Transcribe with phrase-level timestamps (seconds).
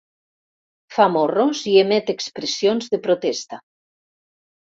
[0.95, 3.61] Fa morros i emet expressions de protesta.